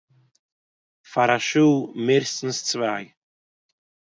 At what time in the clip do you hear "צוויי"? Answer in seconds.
2.67-3.05